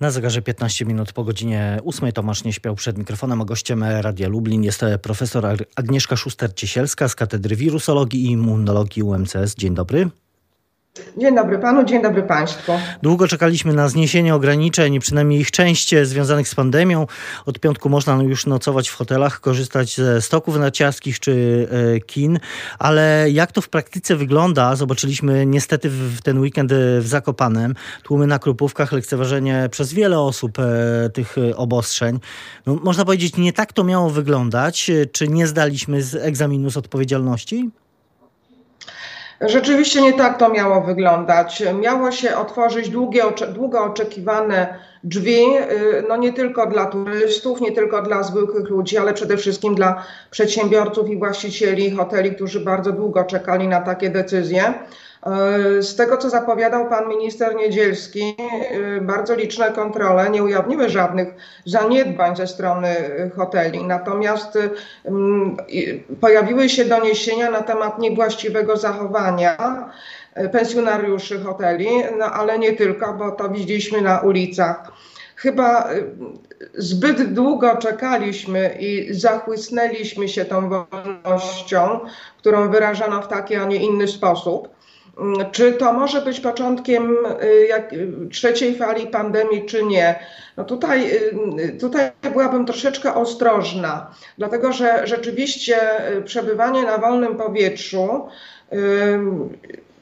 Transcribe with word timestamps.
Na 0.00 0.10
zegarze 0.10 0.42
15 0.42 0.84
minut 0.84 1.12
po 1.12 1.24
godzinie 1.24 1.78
8 1.84 2.12
Tomasz 2.12 2.44
nie 2.44 2.52
śpiał 2.52 2.74
przed 2.74 2.98
mikrofonem, 2.98 3.42
a 3.42 3.44
gościem 3.44 3.84
Radia 3.84 4.28
Lublin 4.28 4.64
jest 4.64 4.84
profesor 5.02 5.46
Agnieszka 5.76 6.16
Szuster-Ciesielska 6.16 7.08
z 7.08 7.14
Katedry 7.14 7.56
Wirusologii 7.56 8.24
i 8.24 8.30
Immunologii 8.30 9.02
UMCS. 9.02 9.54
Dzień 9.56 9.74
dobry. 9.74 10.10
Dzień 11.16 11.34
dobry 11.34 11.58
panu, 11.58 11.84
dzień 11.84 12.02
dobry 12.02 12.22
państwu. 12.22 12.72
Długo 13.02 13.28
czekaliśmy 13.28 13.72
na 13.72 13.88
zniesienie 13.88 14.34
ograniczeń, 14.34 15.00
przynajmniej 15.00 15.40
ich 15.40 15.50
część 15.50 15.94
związanych 16.02 16.48
z 16.48 16.54
pandemią. 16.54 17.06
Od 17.46 17.58
piątku 17.58 17.88
można 17.88 18.22
już 18.22 18.46
nocować 18.46 18.88
w 18.88 18.94
hotelach, 18.94 19.40
korzystać 19.40 19.96
ze 19.96 20.22
stoków 20.22 20.56
narciarskich 20.56 21.20
czy 21.20 21.68
e, 21.96 22.00
kin, 22.00 22.38
ale 22.78 23.26
jak 23.30 23.52
to 23.52 23.60
w 23.60 23.68
praktyce 23.68 24.16
wygląda, 24.16 24.76
zobaczyliśmy 24.76 25.46
niestety 25.46 25.90
w 25.90 26.20
ten 26.22 26.38
weekend 26.38 26.72
w 26.98 27.06
Zakopanem. 27.06 27.74
Tłumy 28.02 28.26
na 28.26 28.38
krupówkach, 28.38 28.92
lekceważenie 28.92 29.68
przez 29.70 29.92
wiele 29.92 30.20
osób 30.20 30.58
e, 30.58 31.10
tych 31.10 31.36
obostrzeń. 31.56 32.20
No, 32.66 32.74
można 32.74 33.04
powiedzieć, 33.04 33.36
nie 33.36 33.52
tak 33.52 33.72
to 33.72 33.84
miało 33.84 34.10
wyglądać. 34.10 34.90
Czy 35.12 35.28
nie 35.28 35.46
zdaliśmy 35.46 36.02
z 36.02 36.14
egzaminu 36.14 36.70
z 36.70 36.76
odpowiedzialności? 36.76 37.70
Rzeczywiście 39.40 40.02
nie 40.02 40.12
tak 40.12 40.38
to 40.38 40.48
miało 40.48 40.80
wyglądać. 40.80 41.62
Miało 41.80 42.10
się 42.12 42.36
otworzyć 42.36 42.88
długie, 42.90 43.22
długo 43.54 43.84
oczekiwane 43.84 44.78
drzwi, 45.04 45.44
y, 45.56 46.04
no 46.08 46.16
nie 46.16 46.32
tylko 46.32 46.66
dla 46.66 46.86
turystów, 46.86 47.60
nie 47.60 47.72
tylko 47.72 48.02
dla 48.02 48.22
zwykłych 48.22 48.68
ludzi, 48.68 48.98
ale 48.98 49.14
przede 49.14 49.36
wszystkim 49.36 49.74
dla 49.74 50.04
przedsiębiorców 50.30 51.10
i 51.10 51.16
właścicieli 51.16 51.90
hoteli, 51.90 52.34
którzy 52.34 52.60
bardzo 52.60 52.92
długo 52.92 53.24
czekali 53.24 53.68
na 53.68 53.80
takie 53.80 54.10
decyzje. 54.10 54.74
E, 55.26 55.82
z 55.82 55.96
tego, 55.96 56.16
co 56.16 56.30
zapowiadał 56.30 56.88
pan 56.88 57.08
minister 57.08 57.56
Niedzielski, 57.56 58.36
e, 58.70 59.00
bardzo 59.00 59.34
liczne 59.34 59.72
kontrole 59.72 60.30
nie 60.30 60.42
ujawniły 60.42 60.88
żadnych 60.88 61.28
zaniedbań 61.64 62.36
ze 62.36 62.46
strony 62.46 62.94
hoteli. 63.36 63.84
Natomiast 63.84 64.58
pojawiły 66.20 66.68
się 66.68 66.84
doniesienia 66.84 67.50
na 67.50 67.62
temat 67.62 67.98
niewłaściwego 67.98 68.76
zachowania 68.76 69.84
e, 70.34 70.48
pensjonariuszy 70.48 71.40
hoteli, 71.40 71.88
no 72.18 72.24
ale 72.24 72.58
nie 72.58 72.72
tylko, 72.72 73.14
bo 73.14 73.30
to 73.30 73.48
widzieliśmy 73.48 74.02
na 74.02 74.20
ulicach. 74.20 74.92
Chyba 75.36 75.88
zbyt 76.74 77.32
długo 77.32 77.76
czekaliśmy 77.76 78.76
i 78.80 79.14
zachłysnęliśmy 79.14 80.28
się 80.28 80.44
tą 80.44 80.68
wolnością, 80.68 82.00
którą 82.38 82.70
wyrażano 82.70 83.22
w 83.22 83.28
taki, 83.28 83.56
a 83.56 83.64
nie 83.64 83.76
inny 83.76 84.08
sposób. 84.08 84.77
Mm, 85.18 85.50
czy 85.52 85.72
to 85.72 85.92
może 85.92 86.20
być 86.20 86.40
początkiem 86.40 87.16
y, 87.42 87.66
jak, 87.66 87.94
trzeciej 88.32 88.76
fali 88.76 89.06
pandemii, 89.06 89.66
czy 89.66 89.84
nie? 89.84 90.18
No 90.56 90.64
tutaj, 90.64 91.10
y, 91.58 91.78
tutaj 91.80 92.10
byłabym 92.32 92.66
troszeczkę 92.66 93.14
ostrożna, 93.14 94.14
dlatego 94.38 94.72
że 94.72 95.06
rzeczywiście 95.06 95.76
y, 96.16 96.22
przebywanie 96.22 96.82
na 96.82 96.98
wolnym 96.98 97.36
powietrzu 97.36 98.28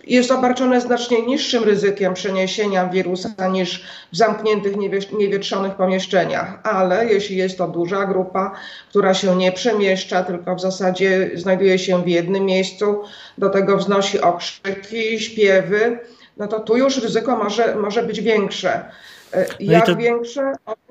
jest 0.06 0.30
obarczone 0.30 0.80
znacznie 0.80 1.22
niższym 1.22 1.64
ryzykiem 1.64 2.14
przeniesienia 2.14 2.86
wirusa 2.86 3.48
niż 3.52 3.84
w 4.12 4.16
zamkniętych, 4.16 4.74
niewietrzonych 5.18 5.74
pomieszczeniach. 5.74 6.60
Ale 6.62 7.06
jeśli 7.06 7.36
jest 7.36 7.58
to 7.58 7.68
duża 7.68 8.06
grupa, 8.06 8.52
która 8.88 9.14
się 9.14 9.36
nie 9.36 9.52
przemieszcza, 9.52 10.24
tylko 10.24 10.54
w 10.54 10.60
zasadzie 10.60 11.30
znajduje 11.34 11.78
się 11.78 12.02
w 12.02 12.08
jednym 12.08 12.44
miejscu, 12.44 13.02
do 13.38 13.48
tego 13.48 13.76
wznosi 13.76 14.20
okrzyki, 14.20 15.20
śpiewy, 15.20 15.98
no 16.36 16.46
to 16.46 16.60
tu 16.60 16.76
już 16.76 17.02
ryzyko 17.02 17.36
może, 17.36 17.76
może 17.76 18.02
być 18.02 18.20
większe. 18.20 18.90
No 19.34 19.40
Jak 19.60 19.86
to... 19.86 19.96
większe? 19.96 20.52
o 20.66 20.85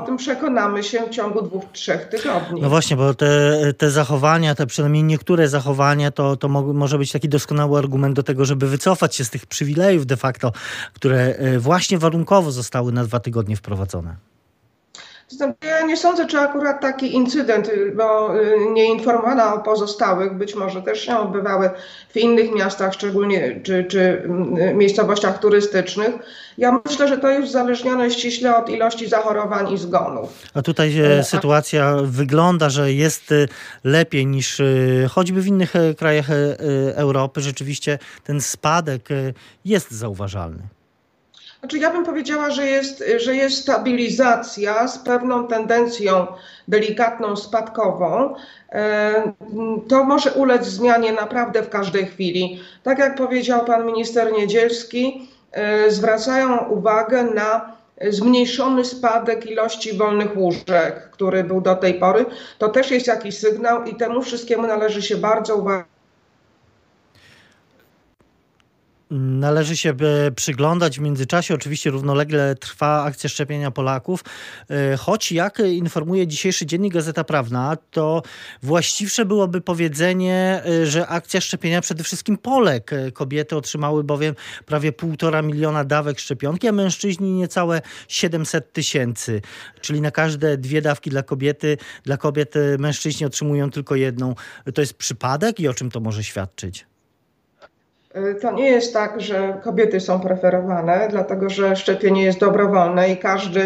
tym 0.00 0.16
przekonamy 0.16 0.82
się 0.82 1.06
w 1.06 1.10
ciągu 1.10 1.42
dwóch, 1.42 1.64
trzech 1.72 2.08
tygodni. 2.08 2.60
No 2.60 2.68
właśnie, 2.68 2.96
bo 2.96 3.14
te, 3.14 3.58
te 3.78 3.90
zachowania, 3.90 4.54
te 4.54 4.66
przynajmniej 4.66 5.04
niektóre 5.04 5.48
zachowania, 5.48 6.10
to, 6.10 6.36
to 6.36 6.48
może 6.48 6.98
być 6.98 7.12
taki 7.12 7.28
doskonały 7.28 7.78
argument 7.78 8.16
do 8.16 8.22
tego, 8.22 8.44
żeby 8.44 8.68
wycofać 8.68 9.14
się 9.14 9.24
z 9.24 9.30
tych 9.30 9.46
przywilejów 9.46 10.06
de 10.06 10.16
facto, 10.16 10.52
które 10.92 11.18
e, 11.18 11.58
właśnie 11.58 11.98
warunkowo 11.98 12.52
zostały 12.52 12.92
na 12.92 13.04
dwa 13.04 13.20
tygodnie 13.20 13.56
wprowadzone. 13.56 14.31
Ja 15.64 15.86
nie 15.86 15.96
sądzę, 15.96 16.26
czy 16.26 16.38
akurat 16.38 16.80
taki 16.80 17.14
incydent, 17.14 17.70
bo 17.96 18.36
y, 18.40 18.56
nie 18.72 18.84
informowano 18.84 19.54
o 19.54 19.58
pozostałych, 19.58 20.34
być 20.34 20.54
może 20.54 20.82
też 20.82 21.00
się 21.00 21.18
odbywały 21.18 21.70
w 22.10 22.16
innych 22.16 22.54
miastach, 22.54 22.94
szczególnie 22.94 23.60
czy, 23.62 23.84
czy 23.84 24.22
mm, 24.24 24.76
miejscowościach 24.78 25.38
turystycznych. 25.38 26.14
Ja 26.58 26.80
myślę, 26.84 27.08
że 27.08 27.18
to 27.18 27.30
jest 27.30 27.48
uzależnione 27.48 28.10
ściśle 28.10 28.56
od 28.56 28.68
ilości 28.70 29.08
zachorowań 29.08 29.72
i 29.72 29.78
zgonów. 29.78 30.42
A 30.54 30.62
tutaj 30.62 30.98
e, 30.98 31.18
e, 31.18 31.24
sytuacja 31.24 31.96
wygląda, 32.02 32.70
że 32.70 32.92
jest 32.92 33.32
e, 33.32 33.46
lepiej 33.84 34.26
niż 34.26 34.62
choćby 35.10 35.42
w 35.42 35.46
innych 35.46 35.72
krajach 35.98 36.26
Europy. 36.94 37.40
Rzeczywiście 37.40 37.98
ten 38.24 38.40
spadek 38.40 39.08
jest 39.64 39.90
zauważalny. 39.90 40.62
Znaczy 41.62 41.78
ja 41.78 41.90
bym 41.90 42.04
powiedziała, 42.04 42.50
że 42.50 42.66
jest, 42.66 43.04
że 43.16 43.36
jest 43.36 43.56
stabilizacja 43.56 44.88
z 44.88 44.98
pewną 44.98 45.46
tendencją 45.46 46.26
delikatną, 46.68 47.36
spadkową. 47.36 48.34
E, 48.72 49.32
to 49.88 50.04
może 50.04 50.32
ulec 50.32 50.66
zmianie 50.66 51.12
naprawdę 51.12 51.62
w 51.62 51.68
każdej 51.68 52.06
chwili. 52.06 52.60
Tak 52.82 52.98
jak 52.98 53.16
powiedział 53.16 53.64
pan 53.64 53.86
minister 53.86 54.32
Niedzielski, 54.32 55.28
e, 55.52 55.90
zwracają 55.90 56.58
uwagę 56.58 57.24
na 57.24 57.76
zmniejszony 58.08 58.84
spadek 58.84 59.50
ilości 59.50 59.92
wolnych 59.92 60.36
łóżek, 60.36 61.10
który 61.10 61.44
był 61.44 61.60
do 61.60 61.74
tej 61.76 61.94
pory. 61.94 62.26
To 62.58 62.68
też 62.68 62.90
jest 62.90 63.06
jakiś 63.06 63.38
sygnał 63.38 63.84
i 63.84 63.94
temu 63.94 64.22
wszystkiemu 64.22 64.66
należy 64.66 65.02
się 65.02 65.16
bardzo 65.16 65.56
uważać 65.56 65.91
Należy 69.14 69.76
się 69.76 69.90
e, 69.90 70.30
przyglądać 70.30 70.98
w 70.98 71.02
międzyczasie. 71.02 71.54
Oczywiście 71.54 71.90
równolegle 71.90 72.54
trwa 72.54 73.02
akcja 73.02 73.30
szczepienia 73.30 73.70
Polaków, 73.70 74.24
e, 74.70 74.96
choć 74.96 75.32
jak 75.32 75.58
informuje 75.58 76.26
dzisiejszy 76.26 76.66
dziennik 76.66 76.94
Gazeta 76.94 77.24
Prawna, 77.24 77.76
to 77.90 78.22
właściwsze 78.62 79.24
byłoby 79.24 79.60
powiedzenie, 79.60 80.62
e, 80.66 80.86
że 80.86 81.06
akcja 81.06 81.40
szczepienia 81.40 81.80
przede 81.80 82.04
wszystkim 82.04 82.38
Polek. 82.38 82.90
Kobiety 83.12 83.56
otrzymały 83.56 84.04
bowiem 84.04 84.34
prawie 84.66 84.92
półtora 84.92 85.42
miliona 85.42 85.84
dawek 85.84 86.18
szczepionki, 86.18 86.68
a 86.68 86.72
mężczyźni 86.72 87.32
niecałe 87.32 87.82
700 88.08 88.72
tysięcy. 88.72 89.42
Czyli 89.80 90.00
na 90.00 90.10
każde 90.10 90.56
dwie 90.56 90.82
dawki 90.82 91.10
dla 91.10 91.22
kobiety, 91.22 91.78
dla 92.04 92.16
kobiet 92.16 92.54
mężczyźni 92.78 93.26
otrzymują 93.26 93.70
tylko 93.70 93.94
jedną. 93.94 94.34
To 94.74 94.80
jest 94.80 94.94
przypadek 94.94 95.60
i 95.60 95.68
o 95.68 95.74
czym 95.74 95.90
to 95.90 96.00
może 96.00 96.24
świadczyć? 96.24 96.91
Y, 98.16 98.34
to 98.34 98.52
nie 98.52 98.70
jest 98.70 98.92
tak, 98.92 99.20
że 99.20 99.60
kobiety 99.62 100.00
są 100.00 100.20
preferowane, 100.20 101.08
dlatego 101.10 101.50
że 101.50 101.76
szczepienie 101.76 102.22
jest 102.22 102.38
dobrowolne 102.38 103.10
i 103.10 103.16
każdy 103.16 103.60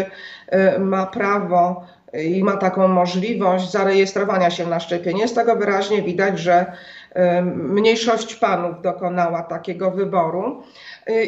y, 0.75 0.79
ma 0.79 1.05
prawo 1.05 1.85
i 2.13 2.43
ma 2.43 2.57
taką 2.57 2.87
możliwość 2.87 3.71
zarejestrowania 3.71 4.49
się 4.49 4.67
na 4.67 4.79
szczepienie. 4.79 5.27
Z 5.27 5.33
tego 5.33 5.55
wyraźnie 5.55 6.01
widać, 6.01 6.39
że 6.39 6.65
y, 6.65 7.41
mniejszość 7.41 8.35
panów 8.35 8.81
dokonała 8.81 9.41
takiego 9.41 9.91
wyboru. 9.91 10.63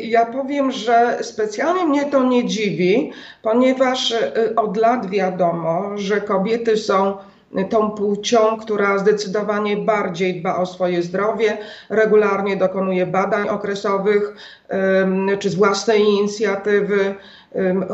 Ja 0.03 0.25
powiem, 0.25 0.72
że 0.72 1.18
specjalnie 1.22 1.85
mnie 1.85 2.06
to 2.06 2.24
nie 2.24 2.46
dziwi, 2.46 3.12
ponieważ 3.41 4.13
od 4.56 4.78
lat 4.78 5.09
wiadomo, 5.09 5.97
że 5.97 6.22
kobiety 6.22 6.78
są 6.78 7.18
tą 7.69 7.91
płcią, 7.91 8.57
która 8.57 8.97
zdecydowanie 8.97 9.77
bardziej 9.77 10.39
dba 10.39 10.55
o 10.57 10.65
swoje 10.65 11.03
zdrowie, 11.03 11.57
regularnie 11.89 12.57
dokonuje 12.57 13.05
badań 13.05 13.49
okresowych 13.49 14.35
czy 15.39 15.49
z 15.49 15.55
własnej 15.55 16.01
inicjatywy, 16.01 17.15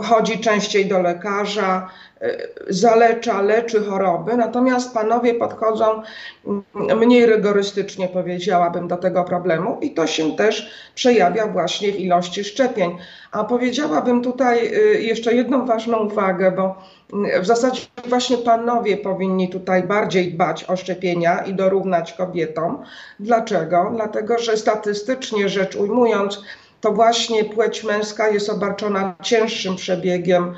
chodzi 0.03 0.39
częściej 0.39 0.85
do 0.85 1.01
lekarza, 1.01 1.89
e, 2.21 2.37
zalecza, 2.69 3.41
leczy 3.41 3.83
choroby, 3.83 4.37
natomiast 4.37 4.93
panowie 4.93 5.33
podchodzą 5.33 6.01
mniej 6.73 7.25
rygorystycznie, 7.25 8.07
powiedziałabym, 8.07 8.87
do 8.87 8.97
tego 8.97 9.23
problemu 9.23 9.77
i 9.81 9.93
to 9.93 10.07
się 10.07 10.35
też 10.35 10.71
przejawia 10.95 11.47
właśnie 11.47 11.91
w 11.91 11.99
ilości 11.99 12.43
szczepień. 12.43 12.97
A 13.31 13.43
powiedziałabym 13.43 14.21
tutaj 14.21 14.73
y, 14.73 15.01
jeszcze 15.01 15.33
jedną 15.33 15.65
ważną 15.65 15.97
uwagę, 15.97 16.51
bo 16.51 16.75
w 17.41 17.45
zasadzie 17.45 17.81
właśnie 18.07 18.37
panowie 18.37 18.97
powinni 18.97 19.49
tutaj 19.49 19.83
bardziej 19.83 20.33
dbać 20.33 20.63
o 20.63 20.75
szczepienia 20.75 21.39
i 21.39 21.53
dorównać 21.53 22.13
kobietom. 22.13 22.83
Dlaczego? 23.19 23.91
Dlatego, 23.95 24.37
że 24.37 24.57
statystycznie 24.57 25.49
rzecz 25.49 25.75
ujmując, 25.75 26.41
to 26.85 26.91
właśnie 26.91 27.45
płeć 27.45 27.83
męska 27.83 28.29
jest 28.29 28.49
obarczona 28.49 29.15
cięższym 29.23 29.75
przebiegiem 29.75 30.53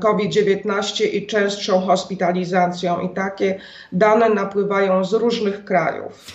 COVID-19 0.00 1.04
i 1.04 1.26
częstszą 1.26 1.80
hospitalizacją, 1.80 3.00
i 3.00 3.14
takie 3.14 3.60
dane 3.92 4.28
napływają 4.28 5.04
z 5.04 5.12
różnych 5.12 5.64
krajów. 5.64 6.32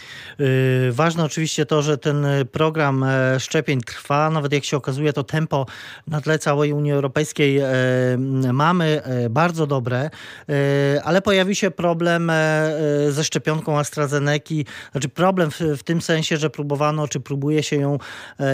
Ważne 0.92 1.24
oczywiście 1.24 1.66
to, 1.66 1.82
że 1.82 1.98
ten 1.98 2.26
program 2.52 3.06
szczepień 3.40 3.82
trwa, 3.82 4.30
nawet 4.30 4.54
jak 4.54 4.64
się 4.64 4.78
okazuje 4.78 5.14
to 5.14 5.24
tempo 5.24 5.66
na 6.08 6.22
tle 6.22 6.40
całej 6.40 6.74
Unii 6.74 6.92
Europejskiej 6.92 7.62
mamy 8.54 9.02
bardzo 9.30 9.68
dobre, 9.68 10.10
ale 11.04 11.22
pojawi 11.22 11.56
się 11.56 11.72
problem 11.72 12.32
ze 13.10 13.24
szczepionką 13.24 13.80
AstraZeneca, 13.80 14.54
znaczy 14.92 15.10
problem 15.10 15.52
w, 15.52 15.60
w 15.60 15.84
tym 15.84 16.02
sensie, 16.02 16.38
że 16.38 16.50
próbowano, 16.50 17.08
czy 17.08 17.20
próbuje 17.20 17.64
się 17.64 17.76
ją, 17.76 17.98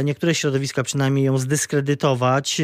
niektóre 0.04 0.36
środowiska 0.36 0.84
przynajmniej 0.84 1.26
ją 1.26 1.38
zdyskredytować, 1.38 2.62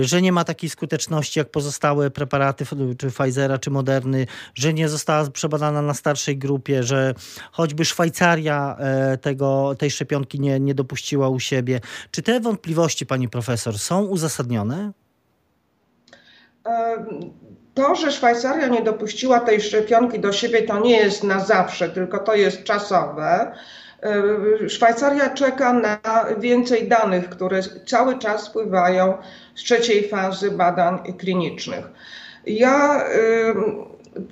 że 0.00 0.22
nie 0.22 0.32
ma 0.32 0.44
takiej 0.44 0.70
skuteczności 0.70 1.35
jak 1.36 1.50
pozostałe 1.50 2.10
preparaty, 2.10 2.64
czy 2.98 3.10
Pfizera, 3.10 3.58
czy 3.58 3.70
Moderny, 3.70 4.26
że 4.54 4.74
nie 4.74 4.88
została 4.88 5.30
przebadana 5.30 5.82
na 5.82 5.94
starszej 5.94 6.38
grupie, 6.38 6.82
że 6.82 7.14
choćby 7.52 7.84
Szwajcaria 7.84 8.76
e, 8.78 9.18
tego, 9.18 9.74
tej 9.78 9.90
szczepionki 9.90 10.40
nie, 10.40 10.60
nie 10.60 10.74
dopuściła 10.74 11.28
u 11.28 11.40
siebie. 11.40 11.80
Czy 12.10 12.22
te 12.22 12.40
wątpliwości, 12.40 13.06
pani 13.06 13.28
profesor, 13.28 13.78
są 13.78 14.04
uzasadnione? 14.04 14.92
To, 17.74 17.94
że 17.94 18.12
Szwajcaria 18.12 18.68
nie 18.68 18.82
dopuściła 18.82 19.40
tej 19.40 19.60
szczepionki 19.60 20.20
do 20.20 20.32
siebie, 20.32 20.62
to 20.62 20.80
nie 20.80 20.96
jest 20.96 21.24
na 21.24 21.40
zawsze, 21.40 21.88
tylko 21.88 22.18
to 22.18 22.34
jest 22.34 22.64
czasowe. 22.64 23.52
E, 24.06 24.68
Szwajcaria 24.68 25.30
czeka 25.30 25.72
na 25.72 25.98
więcej 26.38 26.88
danych, 26.88 27.28
które 27.28 27.60
cały 27.86 28.18
czas 28.18 28.42
spływają 28.42 29.14
z 29.54 29.60
trzeciej 29.62 30.08
fazy 30.08 30.50
badań 30.50 30.98
klinicznych. 31.18 31.84
Ja, 32.46 33.04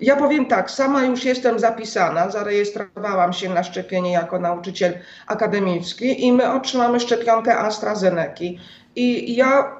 ja 0.00 0.16
powiem 0.16 0.46
tak, 0.46 0.70
sama 0.70 1.04
już 1.04 1.24
jestem 1.24 1.58
zapisana, 1.58 2.30
zarejestrowałam 2.30 3.32
się 3.32 3.48
na 3.48 3.62
szczepienie 3.62 4.12
jako 4.12 4.38
nauczyciel 4.38 4.92
akademicki 5.26 6.26
i 6.26 6.32
my 6.32 6.52
otrzymamy 6.52 7.00
szczepionkę 7.00 7.58
AstraZeneca. 7.58 8.44
I 8.96 9.36
ja 9.36 9.76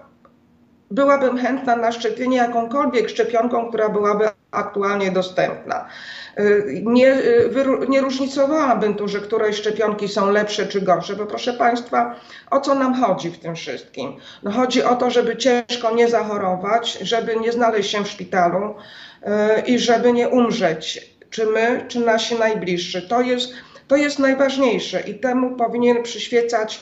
byłabym 0.90 1.38
chętna 1.38 1.76
na 1.76 1.92
szczepienie 1.92 2.36
jakąkolwiek 2.36 3.08
szczepionką, 3.08 3.68
która 3.68 3.88
byłaby 3.88 4.28
aktualnie 4.54 5.10
dostępna. 5.10 5.88
Y, 6.38 6.82
nie, 6.84 7.14
y, 7.14 7.86
nie 7.88 8.00
różnicowałabym 8.00 8.94
tu, 8.94 9.08
że 9.08 9.20
któreś 9.20 9.56
szczepionki 9.56 10.08
są 10.08 10.30
lepsze 10.30 10.66
czy 10.66 10.80
gorsze, 10.80 11.16
bo 11.16 11.26
proszę 11.26 11.52
Państwa, 11.52 12.20
o 12.50 12.60
co 12.60 12.74
nam 12.74 12.94
chodzi 12.94 13.30
w 13.30 13.38
tym 13.38 13.54
wszystkim? 13.54 14.16
No 14.42 14.50
chodzi 14.50 14.82
o 14.82 14.94
to, 14.94 15.10
żeby 15.10 15.36
ciężko 15.36 15.94
nie 15.94 16.08
zachorować, 16.08 16.98
żeby 17.00 17.36
nie 17.36 17.52
znaleźć 17.52 17.90
się 17.90 18.04
w 18.04 18.08
szpitalu 18.08 18.74
y, 19.22 19.60
i 19.60 19.78
żeby 19.78 20.12
nie 20.12 20.28
umrzeć, 20.28 21.14
czy 21.30 21.46
my, 21.46 21.84
czy 21.88 22.00
nasi 22.00 22.34
najbliżsi. 22.34 23.08
To 23.08 23.20
jest, 23.20 23.52
to 23.88 23.96
jest 23.96 24.18
najważniejsze 24.18 25.00
i 25.00 25.14
temu 25.14 25.56
powinien 25.56 26.02
przyświecać 26.02 26.80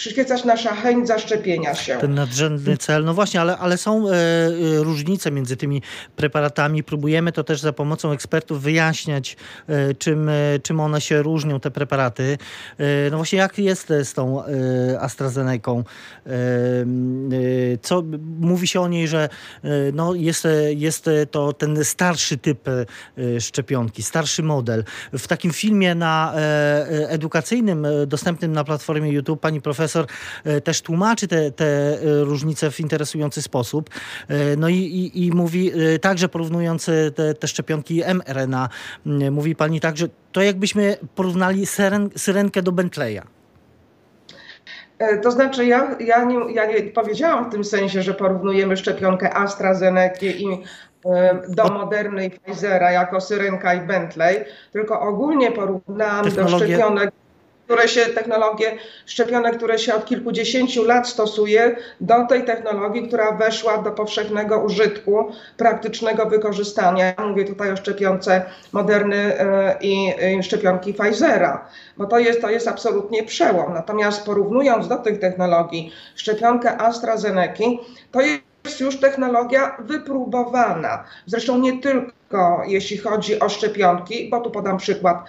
przyświecać 0.00 0.44
nasza 0.44 0.74
chęć 0.74 1.08
zaszczepienia 1.08 1.74
się. 1.74 1.96
Ten 1.96 2.14
nadrzędny 2.14 2.76
cel, 2.76 3.04
no 3.04 3.14
właśnie, 3.14 3.40
ale, 3.40 3.58
ale 3.58 3.78
są 3.78 4.08
e, 4.08 4.12
e, 4.12 4.52
różnice 4.82 5.30
między 5.30 5.56
tymi 5.56 5.82
preparatami. 6.16 6.82
Próbujemy 6.82 7.32
to 7.32 7.44
też 7.44 7.60
za 7.60 7.72
pomocą 7.72 8.12
ekspertów 8.12 8.62
wyjaśniać, 8.62 9.36
e, 9.68 9.94
czym, 9.94 10.30
czym 10.62 10.80
one 10.80 11.00
się 11.00 11.22
różnią, 11.22 11.60
te 11.60 11.70
preparaty. 11.70 12.38
No 13.10 13.16
właśnie, 13.16 13.38
jak 13.38 13.58
jest 13.58 13.88
z 14.04 14.12
tą 14.14 14.42
AstraZeneką? 15.00 15.84
co 17.82 18.02
mówi 18.40 18.68
się 18.68 18.80
o 18.80 18.88
niej, 18.88 19.08
że 19.08 19.28
no 19.92 20.14
jest, 20.14 20.48
jest 20.76 21.10
to 21.30 21.52
ten 21.52 21.84
starszy 21.84 22.38
typ 22.38 22.68
szczepionki, 23.40 24.02
starszy 24.02 24.42
model. 24.42 24.84
W 25.12 25.28
takim 25.28 25.52
filmie 25.52 25.94
na 25.94 26.34
edukacyjnym, 27.08 27.86
dostępnym 28.06 28.52
na 28.52 28.64
platformie 28.64 29.10
YouTube, 29.10 29.40
pani 29.40 29.60
profesor 29.60 29.89
profesor 29.90 30.06
e, 30.44 30.60
też 30.60 30.82
tłumaczy 30.82 31.28
te, 31.28 31.50
te 31.50 31.64
e, 31.64 31.98
różnice 32.24 32.70
w 32.70 32.80
interesujący 32.80 33.42
sposób. 33.42 33.90
E, 34.28 34.56
no 34.56 34.68
i, 34.68 34.74
i, 34.74 35.26
i 35.26 35.32
mówi 35.32 35.72
także 36.00 36.28
porównując 36.28 36.90
te, 37.14 37.34
te 37.34 37.48
szczepionki 37.48 38.02
mRNA, 38.14 38.68
mówi 39.30 39.56
pani 39.56 39.80
tak, 39.80 39.96
że 39.96 40.08
to 40.32 40.42
jakbyśmy 40.42 40.96
porównali 41.14 41.66
syren, 41.66 42.10
syrenkę 42.16 42.62
do 42.62 42.72
Bentleya. 42.72 43.20
To 45.22 45.30
znaczy, 45.30 45.66
ja, 45.66 45.96
ja, 46.00 46.24
nie, 46.24 46.54
ja 46.54 46.66
nie 46.66 46.82
powiedziałam 46.82 47.50
w 47.50 47.52
tym 47.52 47.64
sensie, 47.64 48.02
że 48.02 48.14
porównujemy 48.14 48.76
szczepionkę 48.76 49.34
AstraZeneca 49.34 50.26
i 50.26 50.62
do 51.48 51.64
Moderny 51.64 52.30
Pfizera 52.30 52.92
jako 52.92 53.20
Syrenka 53.20 53.74
i 53.74 53.80
Bentley, 53.80 54.44
tylko 54.72 55.00
ogólnie 55.00 55.52
porównałam 55.52 56.30
do 56.30 56.48
szczepionek 56.48 57.10
które 57.70 57.88
się, 57.88 58.06
technologie 58.06 58.76
szczepione, 59.06 59.50
które 59.50 59.78
się 59.78 59.94
od 59.94 60.04
kilkudziesięciu 60.04 60.84
lat 60.84 61.08
stosuje, 61.08 61.76
do 62.00 62.26
tej 62.26 62.44
technologii, 62.44 63.08
która 63.08 63.32
weszła 63.32 63.78
do 63.78 63.90
powszechnego 63.90 64.58
użytku, 64.58 65.32
praktycznego 65.56 66.26
wykorzystania. 66.26 67.14
Mówię 67.28 67.44
tutaj 67.44 67.72
o 67.72 67.76
szczepionce 67.76 68.42
Moderny 68.72 69.16
e, 69.16 69.78
i 69.80 70.12
szczepionki 70.42 70.94
Pfizera, 70.94 71.68
bo 71.96 72.06
to 72.06 72.18
jest, 72.18 72.40
to 72.40 72.50
jest 72.50 72.68
absolutnie 72.68 73.22
przełom. 73.22 73.74
Natomiast 73.74 74.24
porównując 74.24 74.88
do 74.88 74.96
tych 74.96 75.18
technologii 75.18 75.92
szczepionkę 76.14 76.78
AstraZeneca, 76.78 77.64
to 78.12 78.20
jest 78.20 78.49
jest 78.64 78.80
już 78.80 79.00
technologia 79.00 79.76
wypróbowana. 79.78 81.04
Zresztą 81.26 81.58
nie 81.58 81.82
tylko 81.82 82.62
jeśli 82.66 82.98
chodzi 82.98 83.40
o 83.40 83.48
szczepionki, 83.48 84.30
bo 84.30 84.40
tu 84.40 84.50
podam 84.50 84.78
przykład 84.78 85.24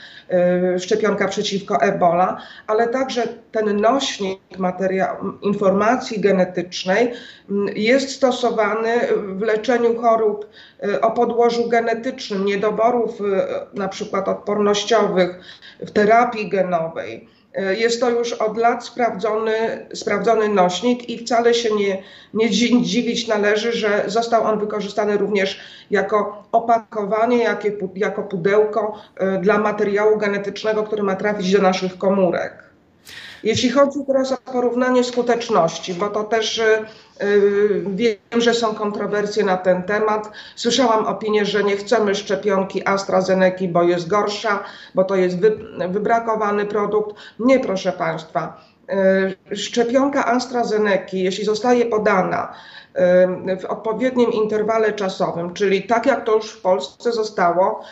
y, 0.75 0.79
szczepionka 0.79 1.27
przeciwko 1.27 1.81
Ebola, 1.81 2.37
ale 2.67 2.87
także 2.87 3.23
ten 3.51 3.81
nośnik 3.81 4.39
materia, 4.57 5.17
informacji 5.41 6.19
genetycznej 6.19 7.13
mm, 7.49 7.67
jest 7.75 8.09
stosowany 8.09 8.93
w 9.15 9.41
leczeniu 9.41 10.01
chorób 10.01 10.49
y, 10.85 11.01
o 11.01 11.11
podłożu 11.11 11.69
genetycznym, 11.69 12.45
niedoborów 12.45 13.21
y, 13.21 13.23
na 13.73 13.87
przykład 13.87 14.27
odpornościowych, 14.27 15.39
w 15.79 15.91
terapii 15.91 16.49
genowej 16.49 17.27
jest 17.77 17.99
to 17.99 18.09
już 18.09 18.33
od 18.33 18.57
lat 18.57 18.85
sprawdzony, 18.85 19.85
sprawdzony 19.93 20.49
nośnik 20.49 21.09
i 21.09 21.17
wcale 21.17 21.53
się 21.53 21.75
nie, 21.75 22.03
nie 22.33 22.49
dziwić 22.49 23.27
należy, 23.27 23.73
że 23.73 24.03
został 24.07 24.43
on 24.43 24.59
wykorzystany 24.59 25.17
również 25.17 25.59
jako 25.91 26.43
opakowanie, 26.51 27.55
jako 27.95 28.23
pudełko 28.23 29.01
e, 29.17 29.37
dla 29.37 29.57
materiału 29.57 30.17
genetycznego, 30.17 30.83
który 30.83 31.03
ma 31.03 31.15
trafić 31.15 31.51
do 31.51 31.61
naszych 31.61 31.97
komórek. 31.97 32.60
Jeśli 33.43 33.69
chodzi 33.69 33.99
teraz 34.07 34.31
o 34.31 34.37
porównanie 34.37 35.03
skuteczności, 35.03 35.93
bo 35.93 36.09
to 36.09 36.23
też 36.23 36.57
y, 36.57 36.85
y, 37.23 37.83
wiem, 37.87 38.41
że 38.41 38.53
są 38.53 38.75
kontrowersje 38.75 39.43
na 39.43 39.57
ten 39.57 39.83
temat. 39.83 40.31
Słyszałam 40.55 41.05
opinię, 41.05 41.45
że 41.45 41.63
nie 41.63 41.77
chcemy 41.77 42.15
szczepionki 42.15 42.87
AstraZeneca, 42.87 43.65
bo 43.69 43.83
jest 43.83 44.07
gorsza, 44.07 44.63
bo 44.95 45.03
to 45.03 45.15
jest 45.15 45.37
wybrakowany 45.89 46.65
produkt. 46.65 47.15
Nie, 47.39 47.59
proszę 47.59 47.91
Państwa. 47.91 48.61
Y, 49.51 49.57
szczepionka 49.57 50.25
AstraZeneca, 50.25 51.17
jeśli 51.17 51.45
zostaje 51.45 51.85
podana 51.85 52.53
w 53.61 53.65
odpowiednim 53.65 54.31
interwale 54.31 54.93
czasowym, 54.93 55.53
czyli 55.53 55.83
tak 55.83 56.05
jak 56.05 56.25
to 56.25 56.35
już 56.35 56.51
w 56.51 56.61
Polsce 56.61 57.11
zostało 57.11 57.83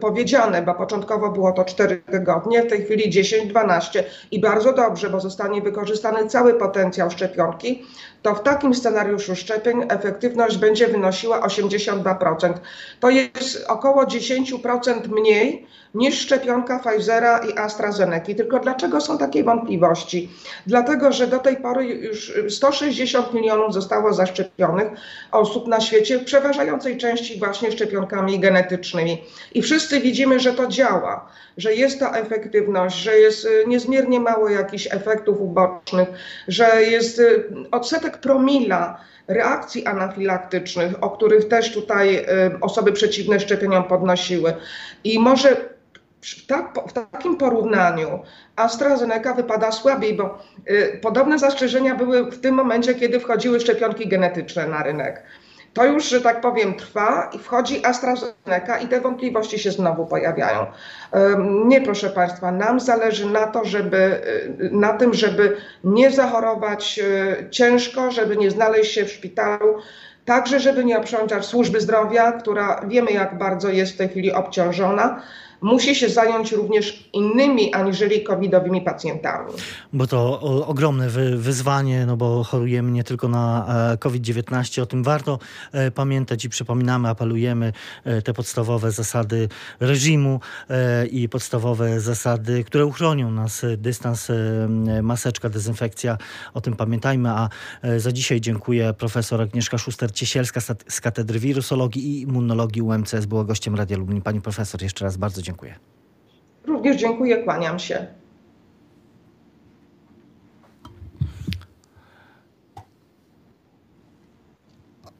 powiedziane, 0.00 0.62
bo 0.62 0.74
początkowo 0.74 1.30
było 1.30 1.52
to 1.52 1.64
4 1.64 2.02
tygodnie, 2.10 2.62
w 2.62 2.68
tej 2.68 2.84
chwili 2.84 3.12
10-12 3.12 4.02
i 4.30 4.40
bardzo 4.40 4.72
dobrze, 4.72 5.10
bo 5.10 5.20
zostanie 5.20 5.62
wykorzystany 5.62 6.26
cały 6.26 6.54
potencjał 6.54 7.10
szczepionki, 7.10 7.84
to 8.22 8.34
w 8.34 8.42
takim 8.42 8.74
scenariuszu 8.74 9.36
szczepień 9.36 9.82
efektywność 9.88 10.56
będzie 10.58 10.88
wynosiła 10.88 11.40
82%. 11.40 12.52
To 13.00 13.10
jest 13.10 13.64
około 13.68 14.04
10% 14.04 15.08
mniej 15.08 15.66
niż 15.94 16.20
szczepionka 16.20 16.78
Pfizera 16.78 17.38
i 17.38 17.58
AstraZeneca. 17.58 18.34
Tylko 18.36 18.58
dlaczego 18.58 19.00
są 19.00 19.18
takie 19.18 19.44
wątpliwości? 19.44 20.30
Dlatego, 20.66 21.12
że 21.12 21.26
do 21.26 21.38
tej 21.38 21.56
pory 21.56 21.84
już 21.84 22.32
160 22.48 23.34
milionów 23.34 23.74
zostało 23.74 24.12
zaszczepionych 24.16 24.88
osób 25.32 25.66
na 25.66 25.80
świecie, 25.80 26.18
w 26.18 26.24
przeważającej 26.24 26.98
części 26.98 27.38
właśnie 27.38 27.72
szczepionkami 27.72 28.40
genetycznymi. 28.40 29.22
I 29.54 29.62
wszyscy 29.62 30.00
widzimy, 30.00 30.40
że 30.40 30.52
to 30.52 30.66
działa, 30.66 31.28
że 31.56 31.74
jest 31.74 32.00
ta 32.00 32.18
efektywność, 32.18 32.96
że 32.96 33.18
jest 33.18 33.44
y, 33.44 33.64
niezmiernie 33.66 34.20
mało 34.20 34.48
jakichś 34.48 34.88
efektów 34.90 35.40
ubocznych, 35.40 36.08
że 36.48 36.82
jest 36.82 37.18
y, 37.18 37.44
odsetek 37.70 38.18
promila 38.18 39.00
reakcji 39.28 39.86
anafilaktycznych, 39.86 40.92
o 41.00 41.10
których 41.10 41.48
też 41.48 41.72
tutaj 41.72 42.16
y, 42.16 42.24
osoby 42.60 42.92
przeciwne 42.92 43.40
szczepieniom 43.40 43.84
podnosiły. 43.84 44.54
I 45.04 45.18
może 45.18 45.75
w, 46.34 46.46
tak, 46.46 46.78
w, 46.88 46.92
takim 46.92 47.36
porównaniu 47.36 48.22
AstraZeneca 48.56 49.34
wypada 49.34 49.72
słabiej, 49.72 50.14
bo 50.14 50.38
y, 50.70 50.98
podobne 51.02 51.38
zastrzeżenia 51.38 51.94
były 51.94 52.30
w 52.30 52.40
tym 52.40 52.54
momencie, 52.54 52.94
kiedy 52.94 53.20
wchodziły 53.20 53.60
szczepionki 53.60 54.08
genetyczne 54.08 54.66
na 54.66 54.82
rynek. 54.82 55.22
To 55.76 55.84
już, 55.84 56.08
że 56.08 56.20
tak 56.20 56.40
powiem, 56.40 56.74
trwa 56.74 57.30
i 57.34 57.38
wchodzi 57.38 57.86
AstraZeneca 57.86 58.78
i 58.78 58.88
te 58.88 59.00
wątpliwości 59.00 59.58
się 59.58 59.70
znowu 59.70 60.06
pojawiają. 60.06 60.66
Nie, 61.64 61.80
proszę 61.80 62.10
Państwa, 62.10 62.52
nam 62.52 62.80
zależy 62.80 63.26
na 63.26 63.46
to, 63.46 63.64
żeby, 63.64 63.96
y, 63.96 64.70
na 64.72 64.92
tym, 64.92 65.14
żeby 65.14 65.56
nie 65.84 66.10
zachorować 66.10 67.00
y, 67.02 67.50
ciężko, 67.50 68.10
żeby 68.10 68.36
nie 68.36 68.50
znaleźć 68.50 68.92
się 68.92 69.04
w 69.04 69.12
szpitalu, 69.12 69.78
także 70.24 70.60
żeby 70.60 70.84
nie 70.84 70.98
obciążać 70.98 71.46
służby 71.46 71.80
zdrowia, 71.80 72.32
która 72.32 72.80
wiemy 72.88 73.10
jak 73.10 73.38
bardzo 73.38 73.68
jest 73.68 73.92
w 73.92 73.96
tej 73.96 74.08
chwili 74.08 74.32
obciążona. 74.32 75.22
Musi 75.60 75.94
się 75.94 76.08
zająć 76.08 76.52
również 76.52 77.08
innymi 77.12 77.74
aniżeli 77.74 78.22
covidowymi 78.22 78.80
pacjentami. 78.80 79.52
Bo 79.92 80.06
to 80.06 80.40
ogromne 80.66 81.08
wy, 81.08 81.36
wyzwanie, 81.36 82.06
no 82.06 82.16
bo 82.16 82.44
chorujemy 82.44 82.90
nie 82.90 83.04
tylko 83.04 83.28
na 83.28 83.66
e, 83.92 83.96
COVID-19, 83.96 84.82
o 84.82 84.86
tym 84.86 85.02
warto 85.02 85.38
e, 85.72 85.90
pamiętać 85.90 86.44
i 86.44 86.48
przypominamy, 86.48 87.08
apelujemy 87.08 87.72
e, 88.04 88.22
te 88.22 88.34
podstawowe 88.34 88.90
zasady 88.90 89.48
reżimu 89.80 90.40
i 91.10 91.28
podstawowe 91.28 92.00
zasady, 92.00 92.64
które 92.64 92.86
uchronią 92.86 93.30
nas, 93.30 93.62
dystans, 93.76 94.28
maseczka, 95.02 95.48
dezynfekcja, 95.48 96.18
o 96.54 96.60
tym 96.60 96.76
pamiętajmy, 96.76 97.30
a 97.30 97.48
za 97.96 98.12
dzisiaj 98.12 98.40
dziękuję 98.40 98.94
profesor 98.98 99.40
Agnieszka 99.40 99.76
Szuster-Ciesielska 99.76 100.74
z 100.88 101.00
Katedry 101.00 101.38
Wirusologii 101.38 102.06
i 102.06 102.20
Immunologii 102.22 102.82
UMCS, 102.82 103.26
była 103.26 103.44
gościem 103.44 103.74
Radia 103.74 103.98
Lublin. 103.98 104.22
Pani 104.22 104.40
profesor, 104.40 104.82
jeszcze 104.82 105.04
raz 105.04 105.16
bardzo 105.16 105.42
dziękuję. 105.42 105.45
Również 106.66 106.96
dziękuję, 106.96 107.44
kłaniam 107.44 107.78
się. 107.78 108.06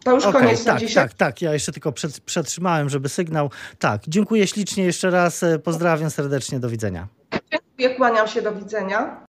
To 0.04 0.14
już 0.14 0.24
Okej, 0.24 0.42
koniec 0.42 0.64
na 0.64 0.72
tak, 0.72 0.80
dzisiaj. 0.80 1.08
tak, 1.08 1.14
tak. 1.14 1.42
Ja 1.42 1.52
jeszcze 1.52 1.72
tylko 1.72 1.92
przed, 1.92 2.20
przetrzymałem, 2.20 2.88
żeby 2.88 3.08
sygnał. 3.08 3.50
Tak, 3.78 4.02
dziękuję 4.08 4.46
ślicznie 4.46 4.84
jeszcze 4.84 5.10
raz. 5.10 5.44
Pozdrawiam 5.64 6.10
serdecznie. 6.10 6.60
Do 6.60 6.68
widzenia. 6.68 7.08
Dziękuję, 7.50 7.96
kłaniam 7.96 8.28
się, 8.28 8.42
do 8.42 8.52
widzenia. 8.52 9.20